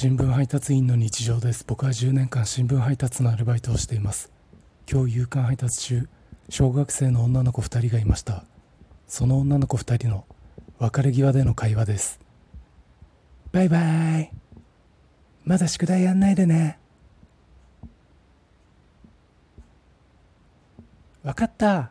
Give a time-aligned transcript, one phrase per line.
[0.00, 1.64] 新聞配達員の日常です。
[1.66, 4.30] 僕は10年間新聞配達のアルバイトをしています。
[4.88, 6.08] 今日夕刊配達中
[6.48, 8.44] 小学生の女の子2人がいました。
[9.08, 10.24] その女の子2人の
[10.78, 12.20] 別れ際での会話です。
[13.50, 14.30] バイバイ。
[15.44, 16.78] まだ宿題やんないでね。
[21.24, 21.90] わかった。